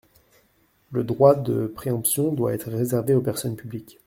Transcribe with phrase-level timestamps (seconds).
[0.89, 3.99] Le droit de préemption doit être réservé aux personnes publiques.